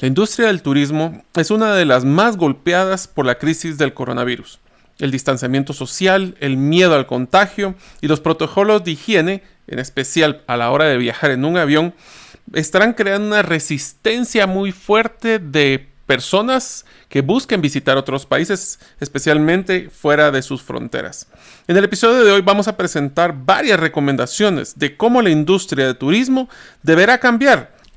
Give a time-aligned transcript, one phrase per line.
[0.00, 4.60] La industria del turismo es una de las más golpeadas por la crisis del coronavirus.
[5.00, 10.56] El distanciamiento social, el miedo al contagio y los protocolos de higiene, en especial a
[10.56, 11.94] la hora de viajar en un avión,
[12.54, 20.30] estarán creando una resistencia muy fuerte de personas que busquen visitar otros países, especialmente fuera
[20.30, 21.26] de sus fronteras.
[21.66, 25.94] En el episodio de hoy vamos a presentar varias recomendaciones de cómo la industria de
[25.94, 26.48] turismo
[26.84, 27.77] deberá cambiar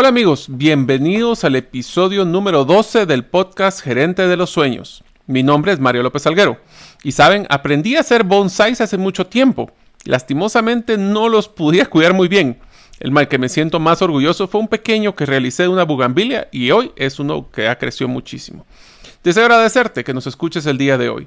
[0.00, 5.02] Hola amigos, bienvenidos al episodio número 12 del podcast Gerente de los Sueños.
[5.26, 6.56] Mi nombre es Mario López Alguero.
[7.02, 9.72] Y saben, aprendí a hacer bonsais hace mucho tiempo.
[10.04, 12.60] Lastimosamente no los pude cuidar muy bien.
[13.00, 16.46] El mal que me siento más orgulloso fue un pequeño que realicé de una bugambilia
[16.52, 18.66] y hoy es uno que ha crecido muchísimo.
[19.24, 21.26] Deseo agradecerte que nos escuches el día de hoy.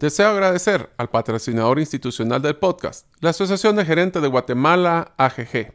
[0.00, 5.74] Deseo agradecer al patrocinador institucional del podcast, la Asociación de Gerentes de Guatemala, AGG.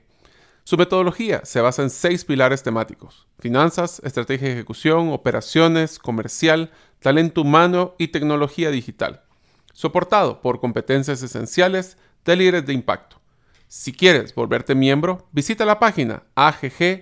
[0.63, 7.41] Su metodología se basa en seis pilares temáticos, finanzas, estrategia de ejecución, operaciones, comercial, talento
[7.41, 9.21] humano y tecnología digital,
[9.73, 13.21] soportado por competencias esenciales de líderes de impacto.
[13.67, 16.95] Si quieres volverte miembro, visita la página agg.org.gt.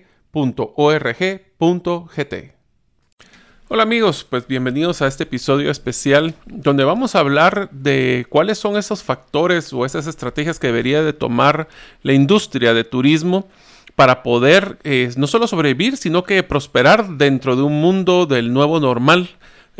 [3.73, 8.77] Hola amigos, pues bienvenidos a este episodio especial donde vamos a hablar de cuáles son
[8.77, 11.67] esos factores o esas estrategias que debería de tomar
[12.03, 13.47] la industria de turismo
[13.95, 18.79] para poder eh, no solo sobrevivir, sino que prosperar dentro de un mundo del nuevo
[18.79, 19.27] normal,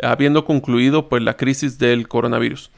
[0.02, 2.72] habiendo concluido pues la crisis del coronavirus.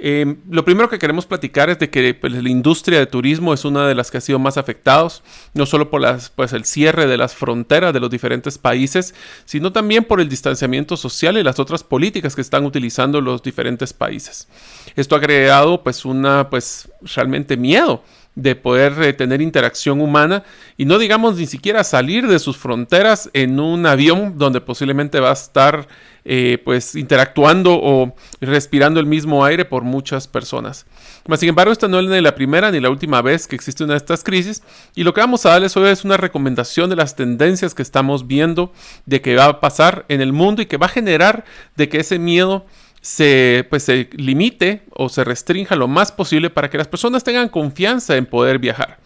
[0.00, 3.64] Eh, lo primero que queremos platicar es de que pues, la industria de turismo es
[3.64, 6.02] una de las que ha sido más afectados, no solo por
[6.36, 9.14] pues, el cierre de las fronteras de los diferentes países,
[9.44, 13.92] sino también por el distanciamiento social y las otras políticas que están utilizando los diferentes
[13.92, 14.46] países.
[14.94, 18.02] Esto ha creado pues una pues realmente miedo
[18.38, 20.44] de poder eh, tener interacción humana
[20.76, 25.30] y no digamos ni siquiera salir de sus fronteras en un avión donde posiblemente va
[25.30, 25.88] a estar
[26.24, 30.86] eh, pues interactuando o respirando el mismo aire por muchas personas.
[31.26, 33.82] Mas, sin embargo, esta no es ni la primera ni la última vez que existe
[33.82, 34.62] una de estas crisis
[34.94, 38.28] y lo que vamos a darles hoy es una recomendación de las tendencias que estamos
[38.28, 38.72] viendo
[39.04, 41.44] de que va a pasar en el mundo y que va a generar
[41.76, 42.66] de que ese miedo
[43.00, 47.48] se, pues, se limite o se restrinja lo más posible para que las personas tengan
[47.48, 48.98] confianza en poder viajar.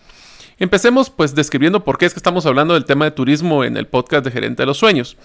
[0.58, 3.88] Empecemos pues describiendo por qué es que estamos hablando del tema de turismo en el
[3.88, 5.16] podcast de Gerente de los Sueños.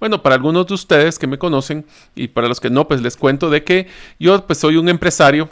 [0.00, 1.84] Bueno, para algunos de ustedes que me conocen
[2.14, 3.88] y para los que no, pues les cuento de que
[4.18, 5.50] yo pues soy un empresario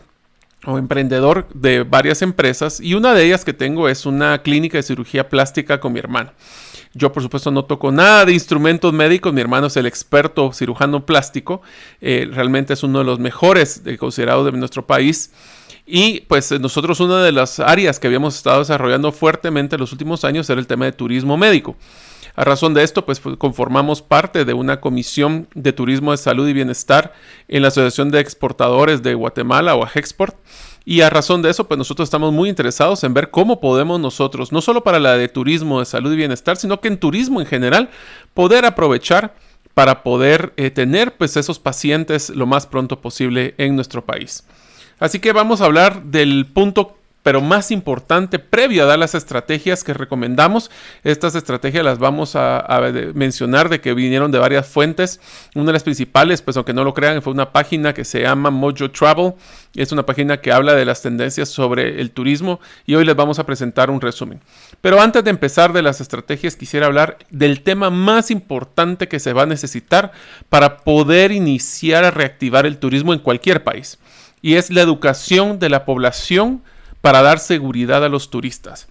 [0.64, 4.82] o emprendedor de varias empresas y una de ellas que tengo es una clínica de
[4.82, 6.32] cirugía plástica con mi hermano.
[6.94, 11.04] Yo por supuesto no toco nada de instrumentos médicos, mi hermano es el experto cirujano
[11.04, 11.60] plástico,
[12.00, 15.32] eh, realmente es uno de los mejores considerados de nuestro país.
[15.86, 20.24] Y pues nosotros una de las áreas que habíamos estado desarrollando fuertemente en los últimos
[20.24, 21.76] años era el tema de turismo médico.
[22.36, 26.52] A razón de esto, pues conformamos parte de una comisión de turismo de salud y
[26.52, 27.12] bienestar
[27.46, 30.34] en la Asociación de Exportadores de Guatemala o AGEXPORT.
[30.84, 34.52] Y a razón de eso, pues nosotros estamos muy interesados en ver cómo podemos nosotros,
[34.52, 37.46] no solo para la de turismo de salud y bienestar, sino que en turismo en
[37.46, 37.88] general,
[38.34, 39.34] poder aprovechar
[39.72, 44.44] para poder eh, tener pues esos pacientes lo más pronto posible en nuestro país.
[44.98, 49.82] Así que vamos a hablar del punto pero más importante, previo a dar las estrategias
[49.82, 50.70] que recomendamos,
[51.04, 52.66] estas estrategias las vamos a,
[53.14, 55.20] mencionar de que vinieron de varias fuentes.
[55.54, 58.50] Una de las principales, pues aunque no lo crean, fue una página que se llama
[58.50, 59.32] Mojo Travel.
[59.74, 63.38] Es una página que habla de las tendencias sobre el turismo y hoy les vamos
[63.38, 64.42] a presentar un resumen.
[64.82, 69.32] Pero antes de empezar de las estrategias, quisiera hablar del tema más importante que se
[69.32, 70.12] va a necesitar
[70.50, 73.98] para poder iniciar a reactivar el turismo en cualquier país
[74.44, 76.62] y es la educación de la población
[77.04, 78.88] para dar seguridad a los turistas.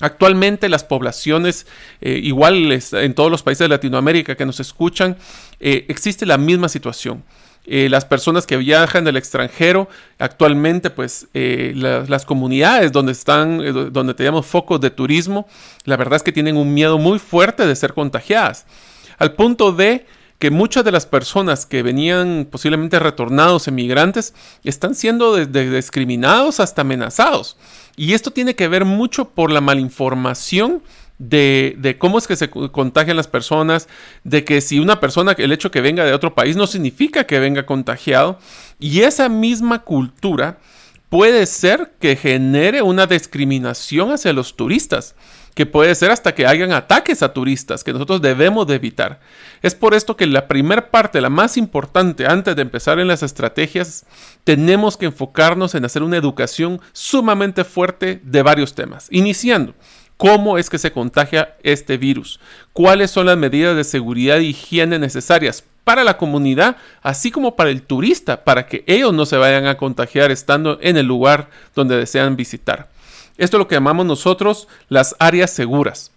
[0.00, 1.66] Actualmente las poblaciones,
[2.00, 5.18] eh, igual en todos los países de Latinoamérica que nos escuchan,
[5.60, 7.22] eh, existe la misma situación.
[7.66, 9.86] Eh, las personas que viajan del extranjero,
[10.18, 15.46] actualmente pues las comunidades donde están, donde tenemos focos de turismo,
[15.84, 18.64] la verdad es que tienen un miedo muy fuerte de ser contagiadas.
[19.18, 20.06] Al punto de
[20.42, 24.34] que muchas de las personas que venían posiblemente retornados emigrantes
[24.64, 27.56] están siendo discriminados hasta amenazados.
[27.94, 30.82] Y esto tiene que ver mucho por la malinformación
[31.20, 33.86] de, cómo es que se contagian las personas,
[34.24, 37.38] de que si una persona, el hecho que venga de otro país no significa que
[37.38, 38.40] venga contagiado.
[38.80, 40.58] Y esa misma cultura
[41.08, 45.14] puede ser que genere una discriminación hacia los turistas
[45.54, 49.20] que puede ser hasta que hayan ataques a turistas que nosotros debemos de evitar.
[49.60, 53.22] Es por esto que la primera parte, la más importante antes de empezar en las
[53.22, 54.06] estrategias,
[54.44, 59.74] tenemos que enfocarnos en hacer una educación sumamente fuerte de varios temas, iniciando.
[60.16, 62.38] ¿Cómo es que se contagia este virus?
[62.72, 67.70] ¿Cuáles son las medidas de seguridad e higiene necesarias para la comunidad, así como para
[67.70, 71.96] el turista, para que ellos no se vayan a contagiar estando en el lugar donde
[71.96, 72.91] desean visitar?
[73.36, 76.10] Esto es lo que llamamos nosotros las áreas seguras.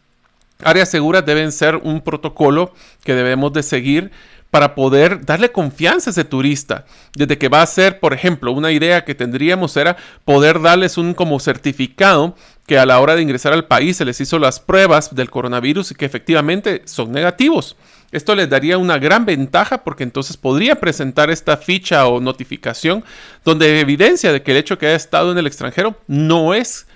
[0.63, 2.73] Áreas seguras deben ser un protocolo
[3.03, 4.12] que debemos de seguir
[4.56, 6.85] para poder darle confianza a ese turista.
[7.13, 11.13] Desde que va a ser, por ejemplo, una idea que tendríamos era poder darles un
[11.13, 15.13] como certificado que a la hora de ingresar al país se les hizo las pruebas
[15.13, 17.75] del coronavirus y que efectivamente son negativos.
[18.13, 23.03] Esto les daría una gran ventaja porque entonces podría presentar esta ficha o notificación
[23.44, 26.88] donde evidencia de que el hecho que haya estado en el extranjero no es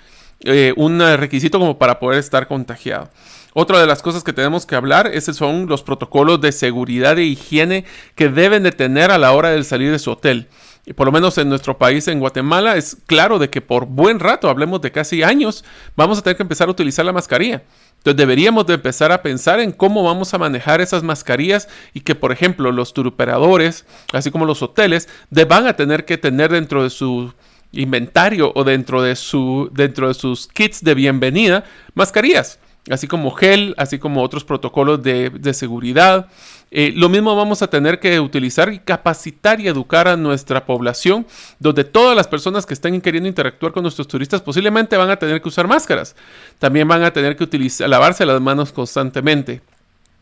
[0.44, 3.10] eh, un requisito como para poder estar contagiado.
[3.52, 7.24] Otra de las cosas que tenemos que hablar esos son los protocolos de seguridad e
[7.24, 7.84] higiene
[8.14, 10.46] que deben de tener a la hora de salir de su hotel.
[10.86, 14.18] Y por lo menos en nuestro país, en Guatemala, es claro de que por buen
[14.18, 15.64] rato, hablemos de casi años,
[15.94, 17.62] vamos a tener que empezar a utilizar la mascarilla.
[17.98, 22.14] Entonces deberíamos de empezar a pensar en cómo vamos a manejar esas mascarillas y que,
[22.14, 26.88] por ejemplo, los turoperadores, así como los hoteles, van a tener que tener dentro de
[26.88, 27.34] su
[27.72, 31.64] inventario o dentro de, su, dentro de sus kits de bienvenida
[31.94, 32.58] mascarillas,
[32.90, 36.28] así como gel, así como otros protocolos de, seguridad.
[36.72, 41.26] Eh, lo mismo vamos a tener que utilizar y capacitar y educar a nuestra población,
[41.58, 45.42] donde todas las personas que estén queriendo interactuar con nuestros turistas posiblemente van a tener
[45.42, 46.14] que usar máscaras.
[46.58, 49.62] También van a tener que utilizar, lavarse las manos constantemente.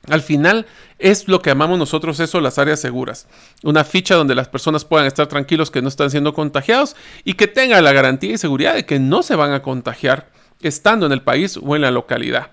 [0.06, 0.66] Al final
[0.98, 3.26] es lo que llamamos nosotros eso las áreas seguras.
[3.62, 7.46] Una ficha donde las personas puedan estar tranquilos que no están siendo contagiados y que
[7.46, 10.30] tengan la garantía y seguridad de que no se van a contagiar
[10.60, 12.50] estando en el país o en la localidad.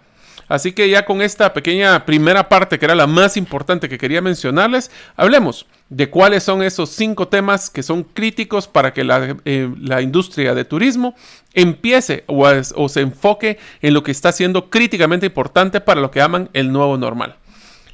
[0.47, 4.21] Así que ya con esta pequeña primera parte que era la más importante que quería
[4.21, 9.69] mencionarles, hablemos de cuáles son esos cinco temas que son críticos para que la, eh,
[10.01, 11.15] industria de turismo
[11.53, 16.49] empiece o, se enfoque en lo que está siendo críticamente importante para lo que llaman
[16.53, 17.37] el nuevo normal.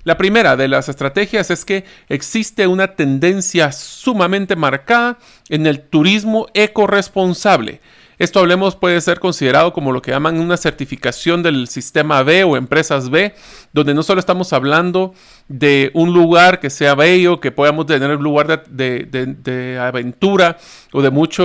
[0.04, 5.20] La primera de las estrategias es que existe una tendencia sumamente marcada
[5.50, 7.82] en el turismo ecoresponsable.
[8.22, 12.56] Esto hablemos puede ser considerado como lo que llaman una certificación del sistema B o
[12.56, 13.34] empresas B,
[13.74, 15.16] donde no solo estamos hablando
[15.48, 20.58] de un lugar que sea bello, que podamos tener un lugar de, aventura
[20.94, 21.42] o de mucha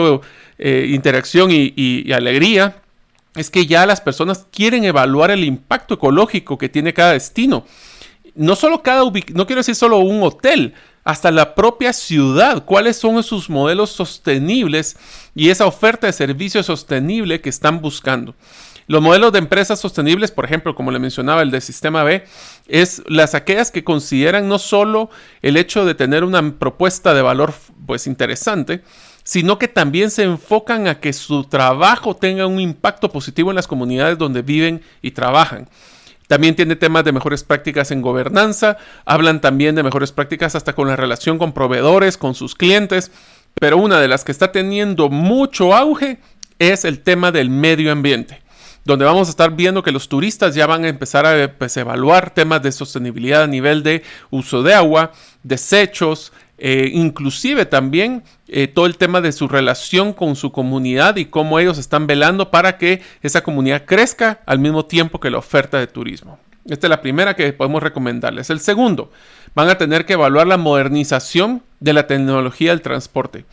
[0.59, 2.83] eh, interacción y alegría,
[3.35, 7.65] es que ya las personas quieren evaluar el impacto ecológico que tiene cada destino.
[8.35, 10.75] No solo cada no quiero decir solo un hotel,
[11.07, 14.97] hasta la propia ciudad, cuáles son sus modelos sostenibles
[15.37, 18.35] y esa oferta de servicio sostenible que están buscando.
[18.89, 22.25] Los modelos de empresas sostenibles, por ejemplo, como le mencionaba, el de Sistema B,
[22.67, 25.09] es las aquellas que consideran no solo
[25.43, 27.55] el hecho de tener una propuesta de valor
[27.87, 28.83] pues interesante,
[29.23, 33.69] sino que también se enfocan a que su trabajo tenga un impacto positivo en las
[33.69, 35.69] comunidades donde viven y trabajan.
[36.27, 40.89] También tiene temas de mejores prácticas en gobernanza, hablan también de mejores prácticas hasta con
[40.89, 43.13] la relación con proveedores, con sus clientes,
[43.61, 46.19] pero una de las que está teniendo mucho auge
[46.59, 48.43] es el tema del medio ambiente,
[48.85, 52.35] donde vamos a estar viendo que los turistas ya van a empezar a pues, evaluar
[52.35, 58.87] temas de sostenibilidad a nivel de uso de agua, desechos, eh, inclusive también eh, todo
[58.87, 63.03] el tema de su relación con su comunidad y cómo ellos están velando para que
[63.23, 66.39] esa comunidad crezca al mismo tiempo que la oferta de turismo.
[66.65, 68.51] Esta es la primera que podemos recomendarles.
[68.51, 69.11] El segundo,
[69.55, 73.45] van a tener que evaluar la modernización de la tecnología del transporte.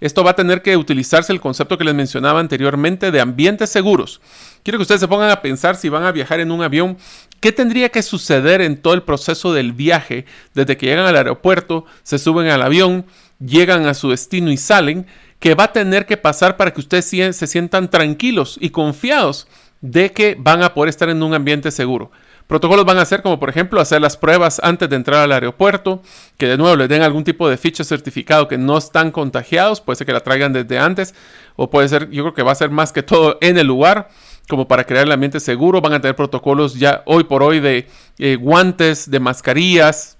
[0.00, 4.20] Esto va a tener que utilizarse el concepto que les mencionaba anteriormente de ambientes seguros.
[4.62, 6.96] Quiero que ustedes se pongan a pensar si van a viajar en un avión,
[7.42, 10.26] ¿Qué tendría que suceder en todo el proceso del viaje?
[10.54, 13.04] Desde que llegan al aeropuerto, se suben al avión,
[13.40, 15.08] llegan a su destino y salen,
[15.40, 19.48] ¿Qué va a tener que pasar para que ustedes se sientan tranquilos y confiados
[19.80, 22.12] de que van a poder estar en un ambiente seguro.
[22.46, 26.00] Protocolos van a ser como por ejemplo hacer las pruebas antes de entrar al aeropuerto,
[26.38, 29.96] que de nuevo les den algún tipo de ficha certificado que no están contagiados, puede
[29.96, 31.14] ser que la traigan desde antes
[31.56, 34.10] o puede ser, yo creo que va a ser más que todo en el lugar
[34.48, 37.88] como para crear el ambiente seguro, van a tener protocolos ya hoy por hoy de
[38.18, 40.18] eh, guantes, de mascarillas,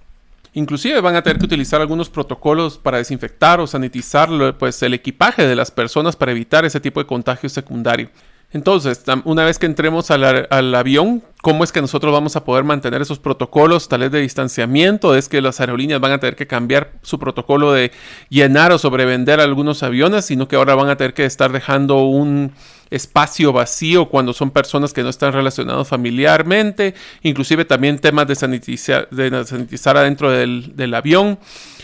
[0.55, 5.47] Inclusive van a tener que utilizar algunos protocolos para desinfectar o sanitizar pues, el equipaje
[5.47, 8.09] de las personas para evitar ese tipo de contagio secundario.
[8.53, 13.01] Entonces, una vez que entremos al, avión, ¿cómo es que nosotros vamos a poder mantener
[13.01, 15.15] esos protocolos, tal vez de distanciamiento?
[15.15, 17.91] Es que las aerolíneas van a tener que cambiar su protocolo de
[18.29, 22.51] llenar o sobrevender algunos aviones, sino que ahora van a tener que estar dejando un
[22.91, 26.93] espacio vacío cuando son personas que no están relacionadas familiarmente,
[27.23, 31.39] inclusive también temas de sanitizar, de sanitizar adentro del, del avión.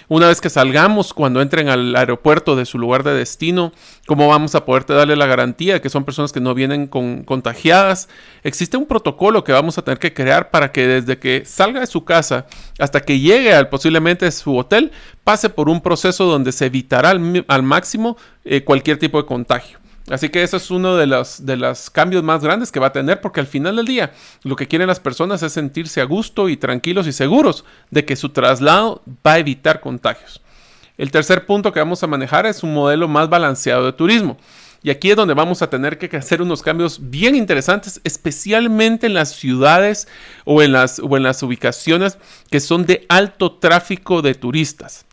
[0.09, 3.71] Una vez que salgamos, cuando entren al aeropuerto de su lugar de destino,
[4.07, 7.23] ¿cómo vamos a poderte darle la garantía de que son personas que no vienen con,
[7.23, 8.09] contagiadas?
[8.41, 11.85] Existe un protocolo que vamos a tener que crear para que desde que salga de
[11.85, 12.47] su casa
[12.79, 14.91] hasta que llegue al posiblemente su hotel,
[15.23, 19.77] pase por un proceso donde se evitará al, máximo eh, cualquier tipo de contagio.
[20.09, 22.93] Así que eso es uno de los, de los cambios más grandes que va a
[22.93, 24.11] tener porque al final del día
[24.43, 28.15] lo que quieren las personas es sentirse a gusto y tranquilos y seguros de que
[28.15, 30.41] su traslado va a evitar contagios.
[30.97, 34.37] El tercer punto que vamos a manejar es un modelo más balanceado de turismo.
[34.81, 39.13] Y aquí es donde vamos a tener que hacer unos cambios bien interesantes, especialmente en
[39.13, 40.07] las ciudades
[40.45, 42.17] o en las, o en las ubicaciones
[42.49, 45.05] que son de alto tráfico de turistas.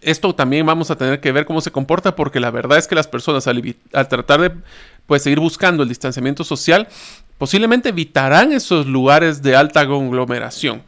[0.00, 2.94] Esto también vamos a tener que ver cómo se comporta porque la verdad es que
[2.94, 3.62] las personas al,
[4.08, 4.52] tratar de
[5.06, 6.88] pues, seguir buscando el distanciamiento social,
[7.36, 10.82] posiblemente evitarán esos lugares de alta conglomeración.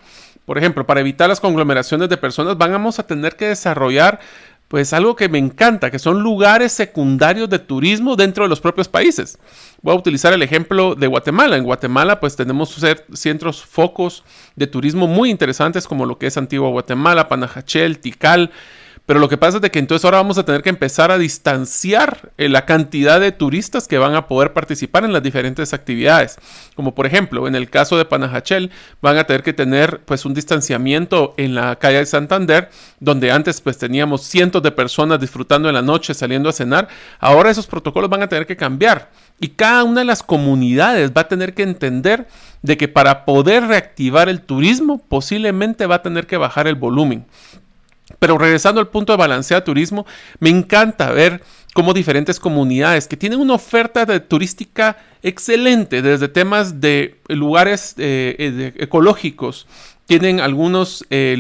[0.47, 4.21] Por ejemplo, para evitar las conglomeraciones de personas, vamos a tener que desarrollar
[4.73, 8.89] pues algo que me encanta, que son lugares secundarios de turismo dentro de los propios
[8.89, 9.39] países.
[9.83, 11.59] Voy a utilizar el ejemplo de Guatemala.
[11.59, 12.75] En Guatemala pues tenemos
[13.13, 14.25] centros focos
[14.57, 18.51] de turismo muy interesantes como lo que es Antigua Guatemala, Panajachel, Tikal,
[19.05, 21.19] pero lo que pasa es de que entonces ahora vamos a tener que empezar a
[21.19, 26.39] distanciar eh, la cantidad de turistas que van a poder participar en las diferentes actividades.
[26.77, 30.35] Como por ejemplo, en el caso de Panajachel, van a tener que tener pues un
[30.35, 35.75] distanciamiento en la calle de Santander, donde antes pues teníamos cientos de personas disfrutando en
[35.75, 36.89] la noche, saliendo a cenar.
[37.19, 39.11] Ahora esos protocolos van a tener que cambiar.
[39.41, 42.29] Y cada una de las comunidades va a tener que entender
[42.63, 47.27] de que para poder reactivar el turismo posiblemente va a tener que bajar el volumen.
[48.19, 50.07] Pero regresando al punto de balancear turismo,
[50.39, 51.43] me encanta ver
[51.73, 58.37] cómo diferentes comunidades que tienen una oferta de turística excelente, desde temas de lugares eh,
[58.39, 59.67] eh, ecológicos,
[60.07, 61.39] tienen algunos eh,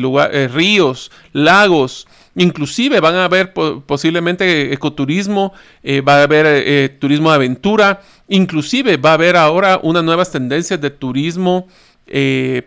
[0.52, 5.52] ríos, lagos, inclusive van a haber posiblemente ecoturismo,
[5.84, 10.88] va a haber turismo de aventura, inclusive va a haber ahora unas nuevas tendencias de
[10.88, 11.68] turismo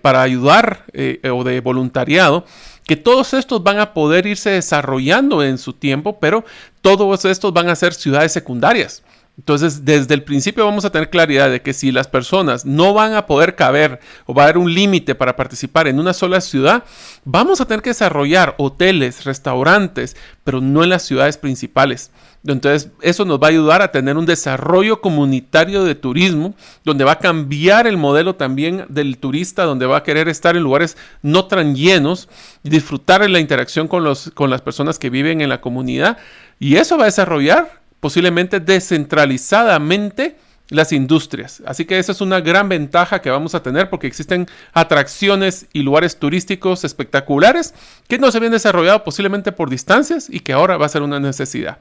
[0.04, 0.86] para ayudar
[1.32, 2.46] o de voluntariado
[2.86, 6.46] que todos estos van a poder irse desarrollando en su tiempo, pero
[6.82, 9.04] todos estos van a ser ciudades secundarias.
[9.38, 13.14] Entonces, desde el principio vamos a tener claridad de que si las personas no van
[13.14, 16.84] a poder caber o va a haber un límite para participar en una sola ciudad,
[17.26, 20.16] vamos a tener que desarrollar hoteles, restaurantes,
[20.46, 22.12] pero no en las ciudades principales.
[22.48, 27.14] Entonces, eso nos va a ayudar a tener un desarrollo comunitario de turismo, donde va
[27.14, 31.46] a cambiar el modelo también del turista, donde va a querer estar en lugares no
[31.46, 32.30] tan llenos
[32.64, 36.20] disfrutar de la interacción con, los, con las personas que viven en la comunidad.
[36.60, 40.36] Y eso va a desarrollar posiblemente descentralizadamente
[40.70, 41.64] las industrias.
[41.66, 45.82] Así que esa es una gran ventaja que vamos a tener porque existen atracciones y
[45.82, 47.74] lugares turísticos espectaculares
[48.08, 51.20] que no se habían desarrollado posiblemente por distancias y que ahora va a ser una
[51.20, 51.80] necesidad.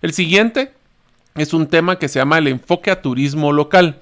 [0.00, 0.72] El siguiente
[1.36, 4.00] es un tema que se llama el enfoque a turismo local.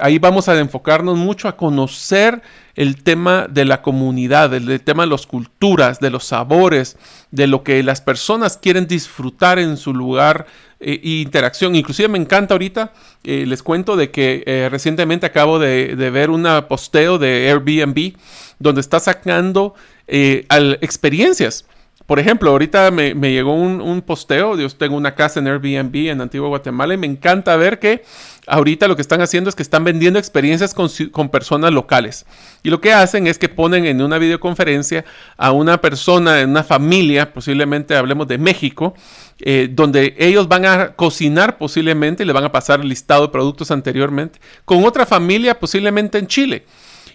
[0.00, 2.42] Ahí vamos a enfocarnos mucho a conocer
[2.74, 6.96] el tema de la comunidad, el, tema de las culturas, de los sabores,
[7.30, 10.46] de lo que las personas quieren disfrutar en su lugar
[10.80, 11.74] e interacción.
[11.76, 16.48] Inclusive me encanta ahorita, eh, les cuento de que eh, recientemente acabo de, ver un
[16.68, 18.14] posteo de Airbnb
[18.58, 19.74] donde está sacando
[20.06, 21.66] experiencias
[22.12, 26.48] por ejemplo, ahorita me, llegó un, posteo, yo tengo una casa en Airbnb en Antigua
[26.48, 28.04] Guatemala y me encanta ver que
[28.46, 32.26] ahorita lo que están haciendo es que están vendiendo experiencias con, personas locales.
[32.62, 35.06] Y lo que hacen es que ponen en una videoconferencia
[35.38, 38.92] a una persona, en una familia, posiblemente hablemos de México,
[39.40, 43.32] eh, donde ellos van a cocinar posiblemente y le van a pasar el listado de
[43.32, 46.66] productos anteriormente, con otra familia posiblemente en Chile.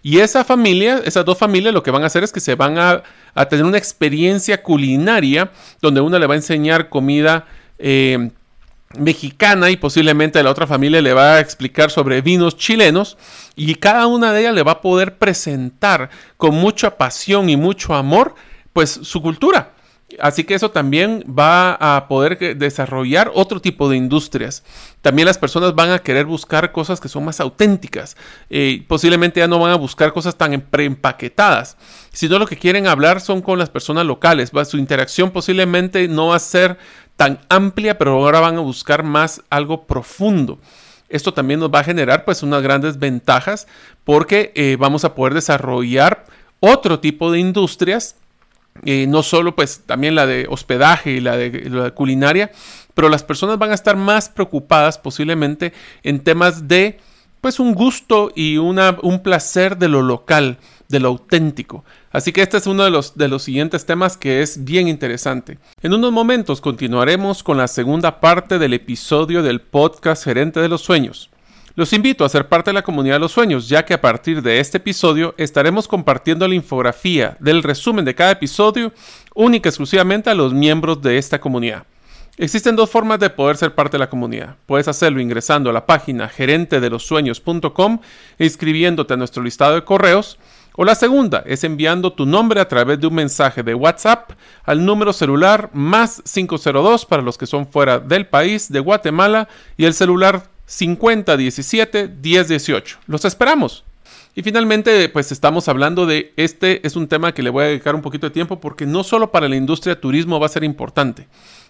[0.02, 2.78] Y esa familia, esas dos familias lo que van a hacer es que se van
[2.78, 3.04] a,
[3.50, 5.52] tener una experiencia culinaria
[5.82, 7.46] donde uno le va a enseñar comida
[7.78, 8.32] eh,
[8.98, 13.18] mexicana y posiblemente la otra familia le va a explicar sobre vinos chilenos
[13.56, 17.94] y cada una de ellas le va a poder presentar con mucha pasión y mucho
[17.94, 18.36] amor
[18.74, 19.74] pues su cultura.
[20.20, 24.64] Así que eso también va a poder desarrollar otro tipo de industrias.
[25.02, 28.16] También las personas van a querer buscar cosas que son más auténticas.
[28.50, 31.76] Eh, posiblemente ya no van a buscar cosas tan preempaquetadas,
[32.14, 34.52] sino lo que quieren hablar son con las personas locales.
[34.66, 36.78] Su interacción posiblemente no va a ser
[37.18, 40.58] tan amplia, pero ahora van a buscar más algo profundo.
[41.10, 43.68] Esto también nos va a generar pues unas grandes ventajas
[44.06, 46.26] porque eh, vamos a poder desarrollar
[46.60, 48.16] otro tipo de industrias
[48.84, 52.52] no solo pues también la de hospedaje y la de, culinaria,
[52.94, 57.00] pero las personas van a estar más preocupadas posiblemente en temas de
[57.42, 60.58] pues un gusto y una, un placer de lo local,
[60.90, 61.86] de lo auténtico.
[62.12, 65.60] Así que este es uno de los, de los siguientes temas que es bien interesante.
[65.82, 70.82] En unos momentos continuaremos con la segunda parte del episodio del podcast Gerente de los
[70.82, 71.30] Sueños.
[71.78, 74.42] Los invito a ser parte de la comunidad de los sueños, ya que a partir
[74.42, 78.92] de este episodio estaremos compartiendo la infografía del resumen de cada episodio
[79.36, 81.84] única exclusivamente a los miembros de esta comunidad.
[82.36, 84.56] Existen dos formas de poder ser parte de la comunidad.
[84.66, 88.00] Puedes hacerlo ingresando a la página gerentedelosueños.com
[88.40, 90.40] e inscribiéndote a nuestro listado de correos.
[90.78, 94.32] O la segunda es enviando tu nombre a través de un mensaje de WhatsApp
[94.64, 99.86] al número celular más 502 para los que son fuera del país de Guatemala y
[99.86, 103.00] el celular 50 17 10 18.
[103.08, 103.84] Los esperamos.
[104.36, 107.96] Y finalmente, pues estamos hablando de este es un tema que le voy a dedicar
[107.96, 110.64] un poquito de tiempo porque no solo para la industria de turismo va a ser
[110.64, 111.28] importante,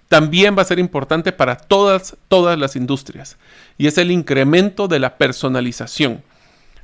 [0.10, 3.38] también va a ser importante para todas todas las industrias
[3.78, 6.24] y es el incremento de la personalización.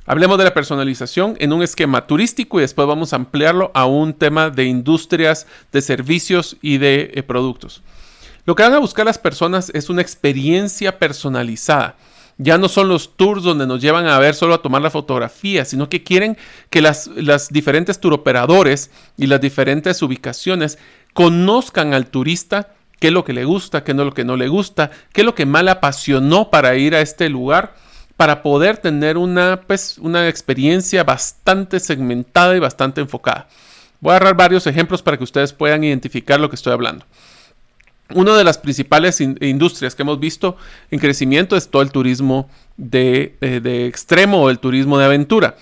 [0.06, 4.14] Hablemos de la personalización en un esquema turístico y después vamos a ampliarlo a un
[4.14, 7.82] tema de industrias, de servicios y de eh, productos.
[8.46, 11.96] Lo que van a buscar las personas es una experiencia personalizada.
[12.36, 15.64] Ya no son los tours donde nos llevan a ver solo a tomar la fotografía,
[15.64, 16.36] sino que quieren
[16.68, 17.08] que las,
[17.50, 20.78] diferentes turoperadores y las diferentes ubicaciones
[21.12, 24.48] conozcan al turista qué es lo que le gusta, qué es lo que no le
[24.48, 27.74] gusta, qué es lo que más le apasionó para ir a este lugar,
[28.16, 33.48] para poder tener una, pues, una experiencia bastante segmentada y bastante enfocada.
[34.00, 37.06] Voy a dar varios ejemplos para que ustedes puedan identificar lo que estoy hablando.
[38.14, 40.56] Una de las principales industrias que hemos visto
[40.90, 45.56] en crecimiento es todo el turismo de, eh, extremo o el turismo de aventura.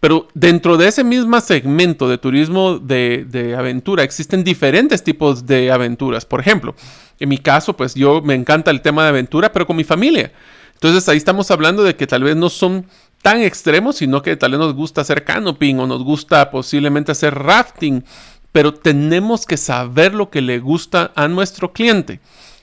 [0.00, 5.72] Pero dentro de ese mismo segmento de turismo de, de, aventura existen diferentes tipos de
[5.72, 6.24] aventuras.
[6.24, 6.76] Por ejemplo,
[7.18, 10.32] en mi caso, pues yo me encanta el tema de aventura, pero con mi familia.
[10.74, 12.86] Entonces ahí estamos hablando de que tal vez no son
[13.22, 17.34] tan extremos, sino que tal vez nos gusta hacer canoping o nos gusta posiblemente hacer
[17.34, 18.04] rafting
[18.52, 22.20] pero tenemos que saber lo que le gusta a nuestro cliente.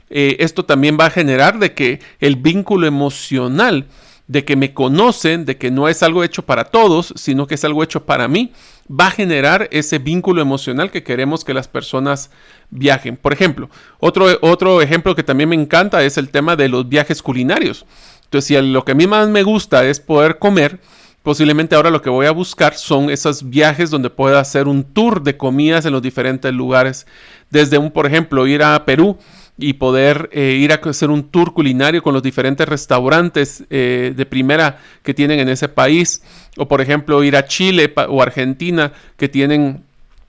[0.10, 3.88] Eh, esto también va a generar de que el vínculo emocional,
[4.28, 7.64] de que me conocen, de que no es algo hecho para todos, sino que es
[7.64, 8.52] algo hecho para mí,
[8.90, 12.32] va a generar ese vínculo emocional que queremos que las personas
[12.70, 13.18] viajen.
[13.18, 13.70] Por ejemplo,
[14.00, 17.86] otro, otro ejemplo que también me encanta es el tema de los viajes culinarios.
[18.26, 20.80] Entonces, si lo que a mí más me gusta es poder comer,
[21.26, 25.24] Posiblemente ahora lo que voy a buscar son esos viajes donde pueda hacer un tour
[25.24, 27.08] de comidas en los diferentes lugares.
[27.50, 29.18] Desde un, por ejemplo, ir a Perú
[29.58, 34.26] y poder eh, ir a hacer un tour culinario con los diferentes restaurantes eh, de
[34.28, 36.22] primera que tienen en ese país.
[36.58, 39.84] O por ejemplo ir a Chile o Argentina que tienen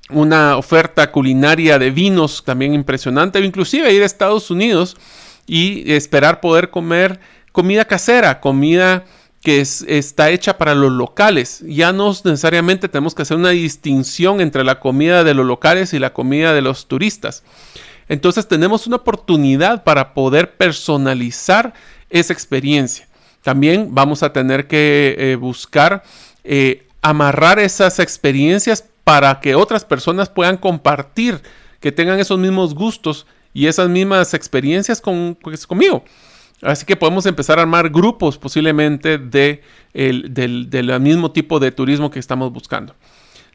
[0.09, 3.39] una oferta culinaria de vinos también impresionante.
[3.39, 4.97] O inclusive ir a Estados Unidos
[5.47, 7.21] y esperar poder comer
[7.53, 9.05] comida casera, comida
[9.47, 11.63] que está hecha para los locales.
[11.69, 16.01] Ya no necesariamente tenemos que hacer una distinción entre la comida de los locales y
[16.01, 17.45] la comida de los turistas.
[18.09, 21.75] Entonces tenemos una oportunidad para poder personalizar
[22.11, 23.07] esa experiencia.
[23.43, 26.03] También vamos a tener que eh, buscar
[26.43, 31.41] eh, amarrar esas experiencias para que otras personas puedan compartir,
[31.79, 35.01] que tengan esos mismos gustos y esas mismas experiencias
[35.41, 36.03] pues, conmigo.
[36.63, 42.19] Así que podemos empezar a armar grupos posiblemente de del, mismo tipo de turismo que
[42.19, 42.95] estamos buscando.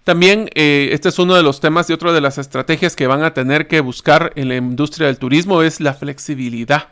[0.04, 3.24] También eh, este es uno de los temas y otra de las estrategias que van
[3.24, 6.88] a tener que buscar en la industria del turismo es la flexibilidad.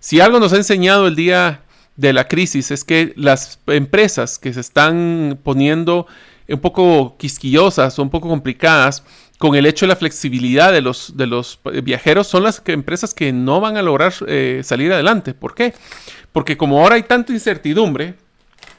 [0.00, 1.62] Si algo nos ha enseñado el día
[1.96, 6.06] de la crisis es que las empresas que se están poniendo
[6.48, 9.04] un poco quisquillosas o un poco complicadas
[9.44, 13.30] con el hecho de la flexibilidad de los, de los viajeros son las empresas que
[13.30, 15.34] no van a lograr eh, salir adelante.
[15.34, 15.74] ¿Por qué?
[16.32, 18.14] Porque como ahora hay tanta incertidumbre,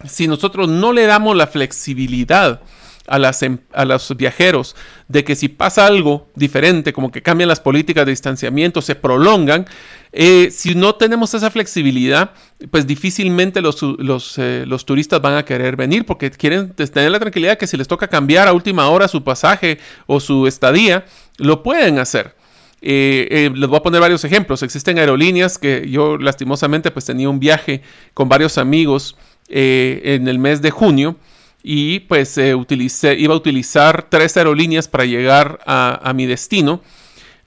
[0.06, 2.62] si nosotros no le damos la flexibilidad
[3.08, 4.76] a, las, em, a los viajeros
[5.08, 9.66] de que si pasa algo diferente, como que cambian las políticas de distanciamiento, se prolongan,
[10.12, 12.32] eh, si no tenemos esa flexibilidad,
[12.72, 17.20] pues difícilmente los, los, eh, los, turistas van a querer venir porque quieren tener la
[17.20, 21.06] tranquilidad que si les toca cambiar a última hora su pasaje o su estadía,
[21.38, 22.36] lo pueden hacer.
[22.82, 24.62] Eh, les voy a poner varios ejemplos.
[24.62, 27.82] Existen aerolíneas que yo lastimosamente pues tenía un viaje
[28.14, 31.18] con varios amigos en el mes de junio
[31.68, 36.82] y pues utilicé, iba a utilizar tres aerolíneas para llegar a, mi destino.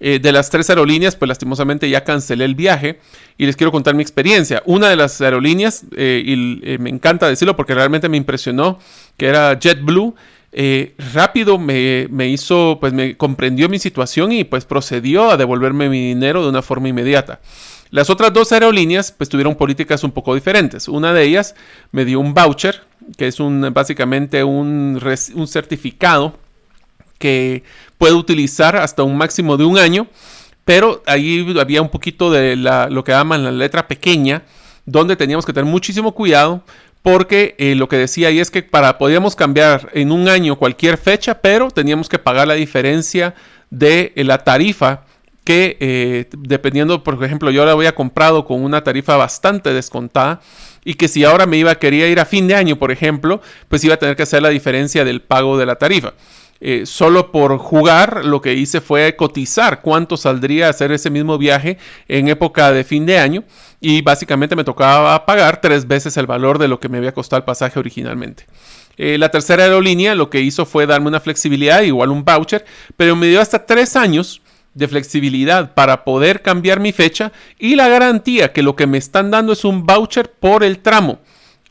[0.01, 2.99] Eh, de las tres aerolíneas, pues lastimosamente ya cancelé el viaje
[3.37, 4.61] y les quiero contar mi experiencia.
[4.67, 8.81] Una de las aerolíneas, eh, y eh, me encanta decirlo porque realmente me impresionó,
[9.17, 10.17] que era JetBlue,
[11.15, 16.09] rápido me, me, hizo, pues me comprendió mi situación y pues procedió a devolverme mi
[16.09, 17.41] dinero de una forma inmediata.
[17.91, 20.89] Las otras dos aerolíneas pues tuvieron políticas un poco diferentes.
[20.89, 21.55] Una de ellas
[21.93, 25.01] me dio un voucher, que es un, básicamente un,
[25.35, 26.35] un certificado
[27.19, 27.65] que
[27.99, 30.07] puede utilizar hasta un máximo de un año,
[30.65, 34.43] pero ahí había un poquito de lo que llaman la letra pequeña,
[34.87, 36.63] donde teníamos que tener muchísimo cuidado
[37.03, 40.99] porque eh, lo que decía ahí es que para podíamos cambiar en un año cualquier
[40.99, 43.35] fecha, pero teníamos que pagar la diferencia
[43.71, 45.05] de eh, la tarifa
[45.45, 50.41] que eh, dependiendo, por ejemplo, yo la había comprado con una tarifa bastante descontada
[50.89, 53.85] y que si ahora me iba quería ir a fin de año, por ejemplo, pues
[53.85, 56.15] iba a tener que hacer la diferencia del pago de la tarifa.
[56.63, 61.77] Eh, solo por jugar, lo que hice fue cotizar cuánto saldría hacer ese mismo viaje
[62.09, 63.45] en época de fin de año
[63.83, 67.37] y básicamente me tocaba pagar tres veces el valor de lo que me había costado
[67.37, 68.47] el pasaje originalmente.
[68.97, 72.65] Eh, la tercera aerolínea lo que hizo fue darme una flexibilidad, igual un voucher,
[72.97, 74.41] pero me dio hasta tres años
[74.79, 79.31] de flexibilidad para poder cambiar mi fecha y la garantía que lo que me están
[79.31, 81.19] dando es un voucher por el tramo.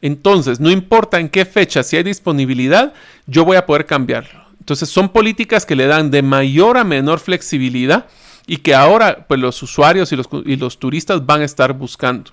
[0.02, 2.94] Entonces, no importa en qué fecha, si hay disponibilidad,
[3.26, 4.46] yo voy a poder cambiarlo.
[4.60, 8.08] Entonces son políticas que le dan de mayor a menor flexibilidad
[8.46, 12.32] y que ahora pues, los usuarios y los, y los turistas van a estar buscando.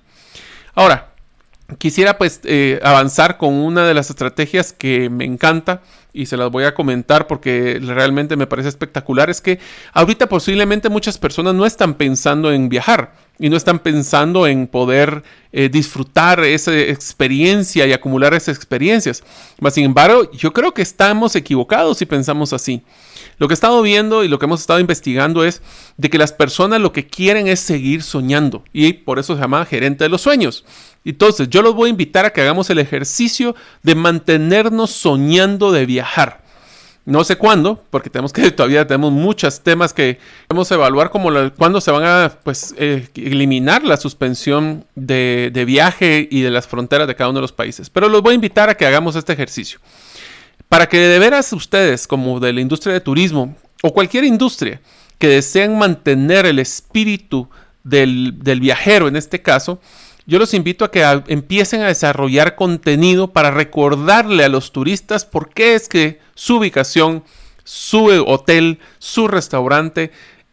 [0.73, 1.13] Ahora,
[1.77, 5.81] quisiera pues eh, avanzar con una de las estrategias que me encanta
[6.15, 9.29] y se las voy a comentar porque realmente me parece espectacular.
[9.29, 9.59] Es que
[9.93, 15.23] ahorita posiblemente muchas personas no están pensando en viajar y no están pensando en poder
[15.51, 19.23] eh, disfrutar esa experiencia y acumular esas experiencias.
[19.59, 22.81] Mas, sin embargo, yo creo que estamos equivocados si pensamos así.
[23.37, 25.61] Lo que he estado viendo y lo que hemos estado investigando es
[25.97, 29.65] de que las personas lo que quieren es seguir soñando y por eso se llama
[29.65, 30.63] gerente de los sueños.
[31.03, 35.85] Entonces, yo los voy a invitar a que hagamos el ejercicio de mantenernos soñando de
[35.85, 36.04] viajar.
[37.05, 41.79] No sé cuándo, porque tenemos que todavía tenemos muchos temas que debemos evaluar como cuándo
[41.79, 47.15] se van a pues eh, eliminar la suspensión de, viaje y de las fronteras de
[47.15, 47.91] cada uno de los países.
[47.91, 49.79] Pero los voy a invitar a que hagamos este ejercicio.
[50.67, 54.81] Para que de veras ustedes, como de la industria de turismo o cualquier industria
[55.19, 57.47] que deseen mantener el espíritu
[57.83, 59.79] del viajero en este caso,
[60.25, 65.49] yo los invito a que empiecen a desarrollar contenido para recordarle a los turistas por
[65.49, 67.23] qué es que su ubicación,
[67.63, 70.11] su hotel, su restaurante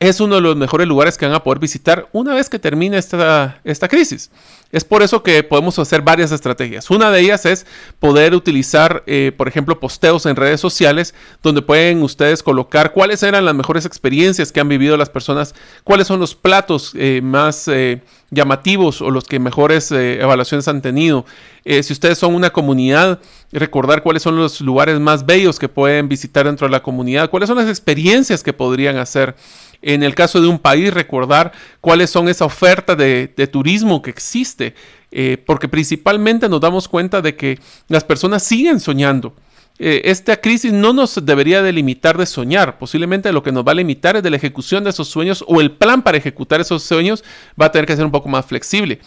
[0.08, 2.98] es uno de los mejores lugares que van a poder visitar una vez que termine
[2.98, 4.30] esta, esta crisis.
[4.72, 6.90] Es por eso que podemos hacer varias estrategias.
[6.90, 7.66] Una de ellas es
[8.00, 13.44] poder utilizar, eh, por ejemplo, posteos en redes sociales donde pueden ustedes colocar cuáles eran
[13.44, 18.00] las mejores experiencias que han vivido las personas, cuáles son los platos eh, más eh,
[18.30, 21.26] llamativos o los que mejores evaluaciones han tenido.
[21.64, 23.20] si ustedes son una comunidad,
[23.52, 27.48] recordar cuáles son los lugares más bellos que pueden visitar dentro de la comunidad, cuáles
[27.48, 29.36] son las experiencias que podrían hacer
[29.82, 34.74] en el caso de un país, recordar cuáles son esa oferta de, turismo que existe,
[35.10, 39.34] eh, porque principalmente nos damos cuenta de que las personas siguen soñando.
[39.78, 43.76] Eh, esta crisis no nos debería delimitar de soñar, posiblemente lo que nos va a
[43.76, 47.24] limitar es de la ejecución de esos sueños o el plan para ejecutar esos sueños
[47.60, 49.00] va a tener que ser un poco más flexible.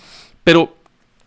[0.43, 0.75] Pero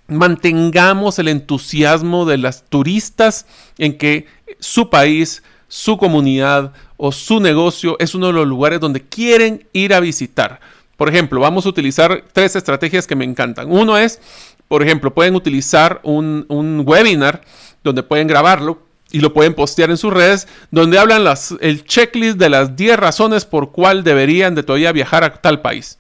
[0.09, 3.47] mantengamos el entusiasmo de las turistas
[3.79, 4.27] en que
[4.59, 9.95] su país, su comunidad o su negocio es uno de los lugares donde quieren ir
[9.95, 10.61] a visitar.
[10.99, 13.71] Por ejemplo, vamos a utilizar tres estrategias que me encantan.
[13.71, 14.21] Uno es,
[14.67, 16.45] por ejemplo, pueden utilizar un,
[16.85, 17.41] webinar
[17.85, 22.37] donde pueden grabarlo y lo pueden postear en sus redes, donde hablan las, el checklist
[22.37, 25.99] de las 10 razones por cuál deberían de todavía viajar a tal país.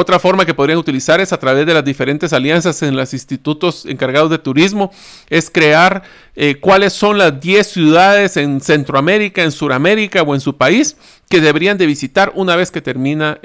[0.00, 3.84] Otra forma que podrían utilizar es a través de las diferentes alianzas en los institutos
[3.84, 4.90] encargados de turismo,
[5.28, 10.56] es crear eh, cuáles son las 10 ciudades en Centroamérica, en Sudamérica o en su
[10.56, 10.96] país
[11.28, 13.38] que deberían de visitar una vez que termina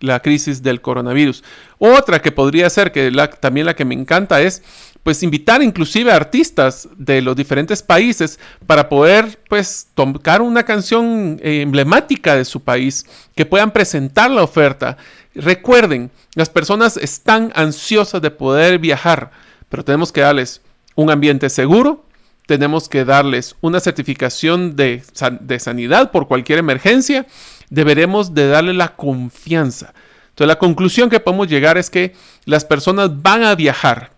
[0.00, 1.42] la crisis del coronavirus.
[1.78, 4.62] Otra que podría ser, que también la que me encanta es
[5.04, 11.38] pues invitar inclusive a artistas de los diferentes países para poder pues tocar una canción
[11.42, 13.04] eh, emblemática de su país,
[13.36, 14.96] que puedan presentar la oferta.
[15.34, 19.30] Recuerden, las personas están ansiosas de poder viajar,
[19.68, 20.62] pero tenemos que darles
[20.94, 22.04] un ambiente seguro,
[22.46, 25.02] tenemos que darles una certificación de,
[25.40, 27.26] de sanidad por cualquier emergencia,
[27.70, 29.92] deberemos de darle la confianza.
[30.28, 34.12] Entonces la conclusión que podemos llegar es que las personas van a viajar,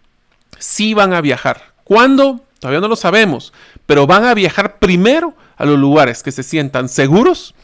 [0.58, 1.74] sí van a viajar.
[1.84, 2.40] ¿Cuándo?
[2.58, 3.52] Todavía no lo sabemos,
[3.86, 7.54] pero van a viajar primero a los lugares que se sientan seguros,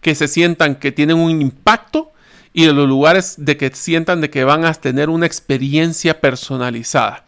[0.00, 2.12] que se sientan que tienen un impacto
[2.58, 7.24] y a los lugares de que sientan de que van a tener una experiencia personalizada.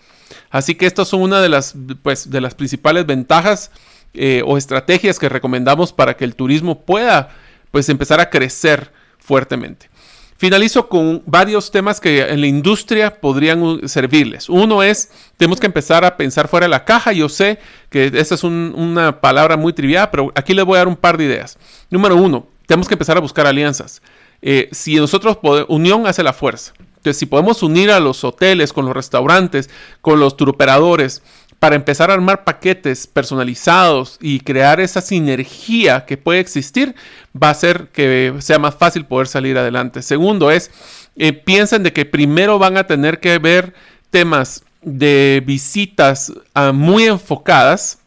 [0.51, 3.71] Así que estas son una de las, pues, de las principales ventajas
[4.13, 7.29] eh, o estrategias que recomendamos para que el turismo pueda
[7.71, 8.91] pues, empezar a crecer
[9.21, 9.89] fuertemente.
[10.37, 14.49] Finalizo con varios temas que en la industria podrían servirles.
[14.49, 17.13] Uno es, tenemos que empezar a pensar fuera de la caja.
[17.13, 20.89] Yo sé que esa es una palabra muy trivial, pero aquí les voy a dar
[20.89, 21.57] un par de ideas.
[21.89, 24.03] Número uno, tenemos que empezar a buscar alianzas.
[24.43, 26.73] Eh, si nosotros, unión hace la fuerza.
[26.79, 31.23] Entonces, si podemos unir a los hoteles, con los restaurantes, con los turoperadores,
[31.59, 36.95] para empezar a armar paquetes personalizados y crear esa sinergia que puede existir,
[37.41, 40.03] va a hacer que sea más fácil poder salir adelante.
[40.03, 40.71] Segundo es,
[41.17, 43.75] eh, piensen de que primero van a tener que ver
[44.11, 48.00] temas de visitas ah, muy enfocadas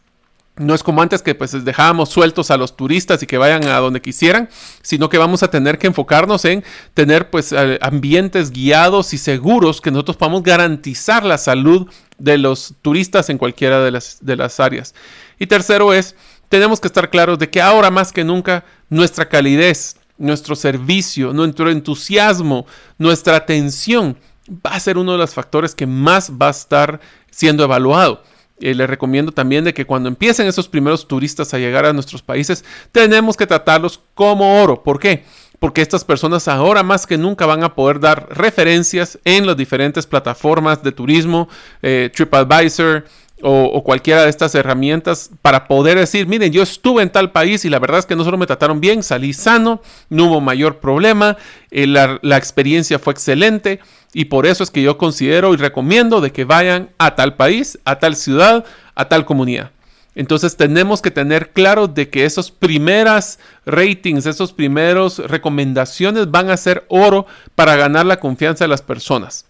[0.56, 3.78] no es como antes que pues dejábamos sueltos a los turistas y que vayan a
[3.78, 4.48] donde quisieran,
[4.82, 6.62] sino que vamos a tener que enfocarnos en
[6.94, 13.30] tener pues ambientes guiados y seguros que nosotros podamos garantizar la salud de los turistas
[13.30, 14.94] en cualquiera de las, de las áreas.
[15.40, 16.14] Y tercero es,
[16.48, 21.68] tenemos que estar claros de que ahora más que nunca nuestra calidez, nuestro servicio, nuestro
[21.68, 24.16] entusiasmo, nuestra atención
[24.64, 28.22] va a ser uno de los factores que más va a estar siendo evaluado.
[28.60, 32.22] Eh, les recomiendo también de que cuando empiecen esos primeros turistas a llegar a nuestros
[32.22, 34.82] países, tenemos que tratarlos como oro.
[34.82, 35.24] ¿Por qué?
[35.58, 40.06] Porque estas personas ahora más que nunca van a poder dar referencias en las diferentes
[40.06, 41.48] plataformas de turismo,
[41.82, 43.04] eh, TripAdvisor,
[43.46, 47.68] o, cualquiera de estas herramientas para poder decir, miren, yo estuve en tal país y
[47.68, 51.36] la verdad es que no solo me trataron bien, salí sano, no hubo mayor problema,
[51.70, 53.80] eh, la, la, experiencia fue excelente
[54.14, 57.78] y por eso es que yo considero y recomiendo de que vayan a tal país,
[57.84, 59.72] a tal ciudad, a tal comunidad.
[60.14, 66.56] Entonces tenemos que tener claro de que esos primeras ratings, esos primeros recomendaciones van a
[66.56, 69.46] ser oro para ganar la confianza de las personas.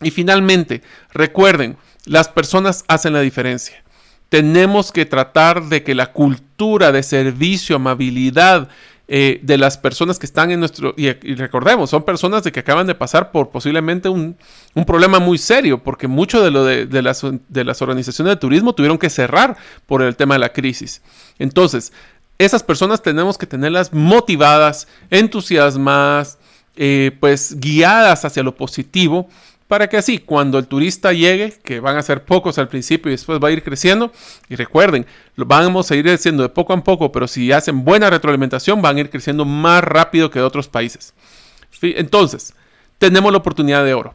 [0.00, 3.84] Y finalmente, recuerden, las personas hacen la diferencia.
[4.30, 8.68] Tenemos que tratar de que la cultura de servicio, amabilidad
[9.10, 10.94] eh, de las personas que están en nuestro...
[10.96, 14.36] Y, recordemos, son personas de que acaban de pasar por posiblemente un,
[14.86, 18.98] problema muy serio, porque mucho de, lo de, las, de las organizaciones de turismo tuvieron
[18.98, 21.00] que cerrar por el tema de la crisis.
[21.38, 21.92] Entonces,
[22.36, 26.38] esas personas tenemos que tenerlas motivadas, entusiasmadas,
[26.76, 29.28] eh, pues guiadas hacia lo positivo
[29.68, 33.14] para que así cuando el turista llegue, que van a ser pocos al principio y
[33.14, 34.10] después va a ir creciendo,
[34.48, 38.10] y recuerden, lo vamos a ir creciendo de poco a poco, pero si hacen buena
[38.10, 41.12] retroalimentación van a ir creciendo más rápido que otros países.
[41.82, 42.54] Entonces,
[42.98, 44.14] tenemos la oportunidad de oro.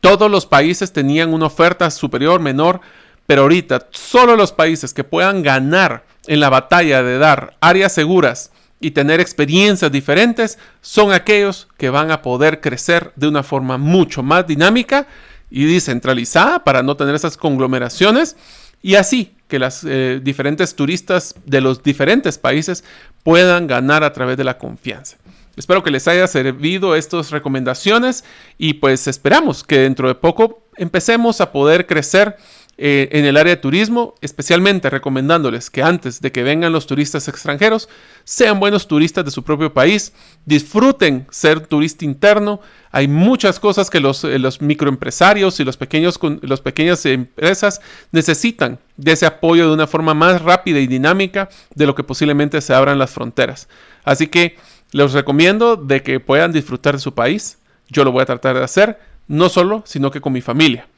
[0.00, 2.80] Todos los países tenían una oferta superior, menor,
[3.26, 8.51] pero ahorita solo los países que puedan ganar en la batalla de dar áreas seguras,
[8.82, 14.22] y tener experiencias diferentes son aquellos que van a poder crecer de una forma mucho
[14.22, 15.06] más dinámica
[15.50, 18.36] y descentralizada para no tener esas conglomeraciones
[18.82, 22.84] y así que las eh, diferentes turistas de los diferentes países
[23.22, 25.16] puedan ganar a través de la confianza.
[25.56, 28.24] Espero que les haya servido estas recomendaciones
[28.58, 32.36] y pues esperamos que dentro de poco empecemos a poder crecer
[32.84, 37.28] eh, en el área de turismo, especialmente recomendándoles que antes de que vengan los turistas
[37.28, 37.88] extranjeros,
[38.24, 40.12] sean buenos turistas de su propio país,
[40.46, 42.60] disfruten ser turista interno.
[42.90, 49.12] Hay muchas cosas que los, eh, microempresarios y los pequeños, las pequeñas empresas necesitan de
[49.12, 52.98] ese apoyo de una forma más rápida y dinámica de lo que posiblemente se abran
[52.98, 53.68] las fronteras.
[54.02, 54.56] Así que
[54.90, 57.58] les recomiendo de que puedan disfrutar de su país.
[57.90, 60.88] Yo lo voy a tratar de hacer, no solo, sino que con mi familia.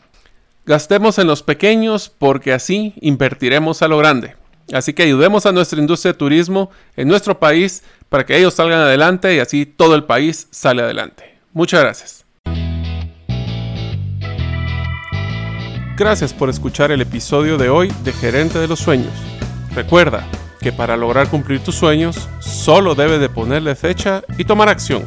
[0.67, 4.35] Gastemos en los pequeños porque así invertiremos a lo grande.
[4.73, 8.81] Así que ayudemos a nuestra industria de turismo en nuestro país para que ellos salgan
[8.81, 11.39] adelante y así todo el país sale adelante.
[11.53, 12.25] Muchas gracias.
[15.99, 19.13] Gracias por escuchar el episodio de hoy de Gerente de los Sueños.
[19.75, 20.27] Recuerda
[20.63, 25.05] que para lograr cumplir tus sueños solo debes de ponerle fecha y tomar acción.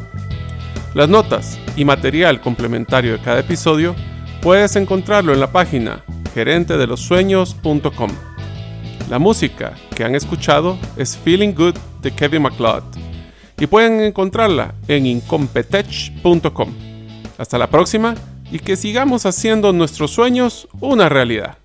[0.93, 3.95] Las notas y material complementario de cada episodio
[4.47, 8.11] Puedes encontrarlo en la página gerentedelosueños.com.
[9.09, 12.83] La música que han escuchado es Feeling Good de Kevin MacLeod
[13.59, 16.73] y pueden encontrarla en incompetech.com.
[17.37, 18.15] Hasta la próxima
[18.49, 21.57] y que sigamos haciendo nuestros sueños una realidad.